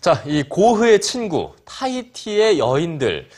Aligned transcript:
자, 0.00 0.22
이 0.26 0.44
고흐의 0.44 1.00
친구, 1.00 1.52
타히티의 1.64 2.58
여인들 2.58 3.28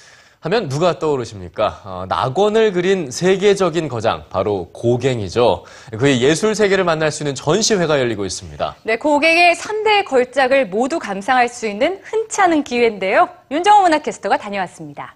하면 0.41 0.69
누가 0.69 0.99
떠오르십니까? 0.99 1.83
어, 1.85 2.05
낙원을 2.09 2.73
그린 2.73 3.11
세계적인 3.11 3.89
거장, 3.89 4.25
바로 4.31 4.71
고갱이죠. 4.73 5.65
그의 5.99 6.23
예술 6.23 6.55
세계를 6.55 6.85
만날 6.85 7.11
수 7.11 7.23
있는 7.23 7.35
전시회가 7.35 7.99
열리고 8.01 8.25
있습니다. 8.25 8.77
네, 8.85 8.97
고갱의 8.97 9.55
3대 9.55 10.05
걸작을 10.07 10.69
모두 10.69 10.99
감상할 10.99 11.49
수 11.49 11.67
있는 11.67 12.01
흔치 12.03 12.41
않은 12.41 12.65
기회인데요. 12.65 13.29
윤정호 13.51 13.83
문화캐스터가 13.83 14.39
다녀왔습니다. 14.39 15.15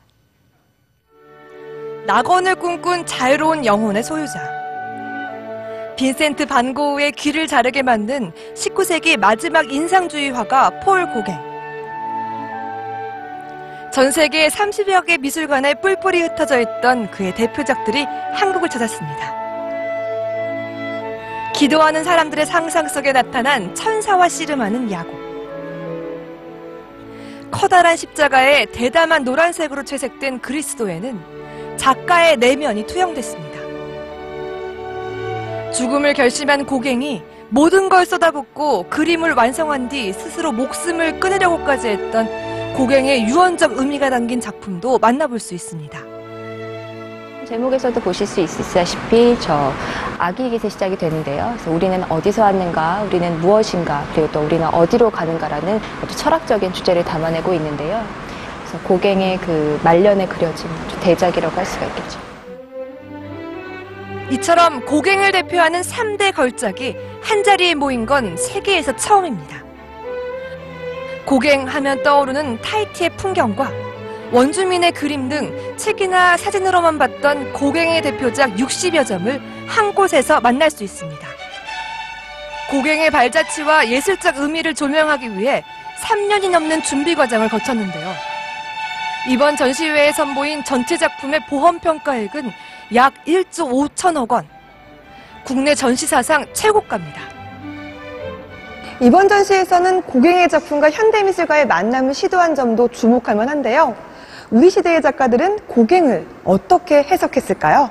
낙원을 2.07 2.57
꿈꾼 2.57 3.07
자유로운 3.07 3.65
영혼의 3.65 4.03
소유자. 4.03 4.64
빈센트 5.97 6.45
반 6.47 6.75
고흐의 6.75 7.13
귀를 7.13 7.47
자르게 7.47 7.83
만든 7.83 8.33
19세기 8.55 9.17
마지막 9.17 9.73
인상주의 9.73 10.31
화가 10.31 10.81
폴 10.81 11.09
고갱. 11.13 11.35
전 13.93 14.11
세계 14.11 14.49
30여 14.49 15.07
개 15.07 15.17
미술관에 15.19 15.75
뿔뿔이 15.75 16.23
흩어져 16.23 16.61
있던 16.61 17.13
그의 17.13 17.33
대표작들이 17.37 18.05
한국을 18.33 18.69
찾았습니다. 18.69 19.45
기도하는 21.55 22.03
사람들의 22.03 22.45
상상 22.47 22.89
속에 22.89 23.13
나타난 23.13 23.73
천사와 23.77 24.29
씨름하는 24.29 24.91
야구. 24.91 25.13
커다란 27.53 27.97
십자가에 27.97 28.67
대담한 28.67 29.23
노란색으로 29.23 29.85
채색된 29.85 30.41
그리스도에는 30.41 31.77
작가의 31.77 32.37
내면이 32.39 32.85
투영됐습니다. 32.89 33.54
죽음을 35.75 36.15
결심한 36.15 36.65
고갱이 36.65 37.21
모든 37.49 37.89
걸 37.89 38.07
쏟아붓고 38.07 38.85
그림을 38.91 39.33
완성한 39.33 39.89
뒤 39.89 40.13
스스로 40.13 40.53
목숨을 40.53 41.19
끊으려고까지 41.19 41.89
했던 41.89 42.29
고갱의 42.75 43.25
유언적 43.25 43.77
의미가 43.77 44.09
담긴 44.11 44.41
작품도 44.41 44.99
만나볼 44.99 45.41
수 45.41 45.53
있습니다. 45.53 45.99
제목에서도 47.49 48.01
보실 48.01 48.25
수 48.25 48.41
있으시다시피 48.41 49.37
저 49.41 49.73
아기에게서 50.19 50.69
시작이 50.69 50.97
되는데요. 50.97 51.51
그래서 51.55 51.71
우리는 51.73 52.05
어디서 52.09 52.43
왔는가, 52.43 53.03
우리는 53.03 53.41
무엇인가, 53.41 54.05
그리고 54.15 54.31
또 54.31 54.41
우리는 54.43 54.65
어디로 54.67 55.11
가는가라는 55.11 55.81
아주 56.03 56.17
철학적인 56.17 56.73
주제를 56.73 57.05
담아내고 57.05 57.53
있는데요. 57.53 58.03
그래서 58.61 58.79
고갱의 58.87 59.39
그 59.39 59.79
말년에 59.83 60.27
그려진 60.29 60.69
대작이라고 61.01 61.57
할 61.57 61.67
수가 61.67 61.87
있겠죠. 61.87 62.34
이처럼 64.35 64.85
고갱을 64.85 65.31
대표하는 65.31 65.83
3대 65.83 66.35
걸작이 66.35 66.97
한자리에 67.23 67.75
모인 67.75 68.05
건 68.05 68.37
세계에서 68.37 68.97
처음입니다. 68.97 69.63
고갱 71.25 71.69
하면 71.69 72.03
떠오르는 72.03 72.61
타이티의 72.61 73.11
풍경과 73.17 73.71
원주민의 74.33 74.91
그림 74.91 75.29
등 75.29 75.77
책이나 75.77 76.37
사진으로만 76.37 76.99
봤던 76.99 77.53
고갱의 77.53 78.03
대표작 78.03 78.57
60여 78.57 79.07
점을 79.07 79.41
한 79.69 79.95
곳에서 79.95 80.41
만날 80.41 80.69
수 80.69 80.83
있습니다. 80.83 81.29
고갱의 82.71 83.11
발자취와 83.13 83.89
예술적 83.89 84.39
의미를 84.39 84.75
조명하기 84.75 85.39
위해 85.39 85.63
3년이 86.03 86.51
넘는 86.51 86.83
준비 86.83 87.15
과정을 87.15 87.49
거쳤는데요. 87.49 88.34
이번 89.27 89.57
전시회에 89.57 90.13
선보인 90.13 90.65
전체 90.65 90.99
작품의 90.99 91.47
보험 91.49 91.79
평가액은 91.79 92.53
약 92.95 93.15
1조 93.27 93.71
5천억 93.71 94.31
원. 94.31 94.47
국내 95.45 95.75
전시 95.75 96.07
사상 96.07 96.45
최고가입니다. 96.53 97.23
이번 99.01 99.29
전시에서는 99.29 100.03
고갱의 100.03 100.49
작품과 100.51 100.91
현대미술가의 100.91 101.67
만남을 101.67 102.13
시도한 102.13 102.55
점도 102.55 102.89
주목할 102.89 103.35
만한데요. 103.35 103.97
우리 104.51 104.69
시대의 104.69 105.01
작가들은 105.01 105.67
고갱을 105.69 106.27
어떻게 106.45 107.03
해석했을까요? 107.03 107.91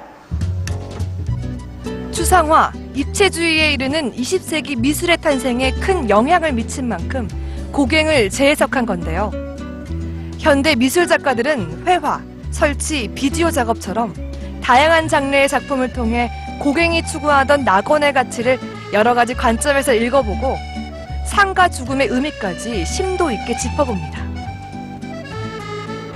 추상화, 2.11 2.71
입체주의에 2.93 3.73
이르는 3.73 4.13
20세기 4.13 4.79
미술의 4.79 5.17
탄생에 5.17 5.71
큰 5.81 6.07
영향을 6.09 6.53
미친 6.53 6.87
만큼 6.87 7.27
고갱을 7.71 8.29
재해석한 8.29 8.85
건데요. 8.85 9.42
현대 10.43 10.75
미술 10.75 11.07
작가들은 11.07 11.87
회화, 11.87 12.21
설치, 12.51 13.07
비디오 13.15 13.49
작업처럼 13.49 14.13
다양한 14.61 15.07
장르의 15.07 15.47
작품을 15.47 15.93
통해 15.93 16.29
고갱이 16.59 17.05
추구하던 17.05 17.63
낙원의 17.63 18.11
가치를 18.11 18.59
여러 18.91 19.13
가지 19.13 19.33
관점에서 19.33 19.93
읽어보고 19.93 20.57
삶과 21.27 21.69
죽음의 21.69 22.07
의미까지 22.07 22.85
심도 22.85 23.31
있게 23.31 23.55
짚어봅니다. 23.55 24.32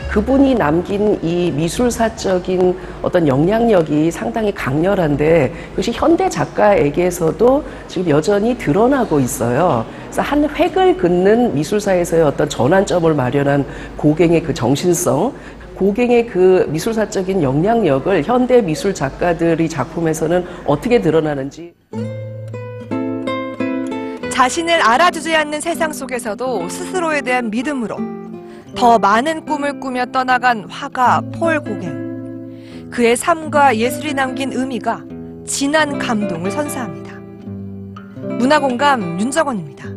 그분이 0.10 0.56
남긴 0.56 1.20
이 1.22 1.52
미술사적인 1.52 2.78
어떤 3.02 3.28
영향력이 3.28 4.10
상당히 4.10 4.54
강렬한데 4.54 5.54
그것이 5.72 5.92
현대 5.92 6.30
작가에게서도 6.30 7.64
지금 7.88 8.10
여전히 8.10 8.58
드러나고 8.58 9.20
있어요. 9.20 9.86
그래서 10.06 10.22
한 10.22 10.50
획을 10.50 10.98
긋는 10.98 11.54
미술사에서의 11.54 12.24
어떤 12.24 12.50
전환점을 12.50 13.14
마련한 13.14 13.66
고갱의 13.98 14.44
그 14.44 14.54
정신성, 14.54 15.34
고갱의 15.76 16.28
그 16.28 16.68
미술사적인 16.70 17.44
영향력을 17.44 18.24
현대 18.24 18.62
미술 18.62 18.94
작가들이 18.94 19.70
작품에서는 19.70 20.46
어떻게 20.66 21.02
드러나는지 21.02 21.74
자신을 24.32 24.82
알아주지 24.82 25.36
않는 25.36 25.62
세상 25.62 25.92
속에서도 25.92 26.70
스스로에 26.70 27.22
대한 27.22 27.50
믿음으로 27.50 28.17
더 28.78 29.00
많은 29.00 29.44
꿈을 29.44 29.80
꾸며 29.80 30.06
떠나간 30.06 30.70
화가 30.70 31.22
폴 31.34 31.60
고갱. 31.60 32.90
그의 32.92 33.18
삶과 33.18 33.78
예술이 33.78 34.14
남긴 34.14 34.54
의미가 34.54 35.04
진한 35.48 35.98
감동을 35.98 36.52
선사합니다. 36.52 37.18
문화공감 38.38 39.20
윤정원입니다. 39.20 39.97